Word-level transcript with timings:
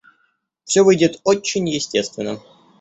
Все 0.63 0.81
выйдет 0.83 1.21
очень 1.25 1.69
естественно. 1.69 2.39